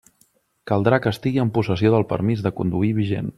Caldrà 0.71 0.99
que 1.03 1.13
estigui 1.15 1.43
en 1.43 1.51
possessió 1.59 1.93
del 1.97 2.07
permís 2.15 2.43
de 2.47 2.53
conduir 2.63 2.91
vigent. 3.03 3.29